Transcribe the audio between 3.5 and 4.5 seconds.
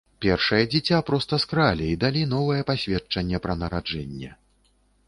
нараджэнне.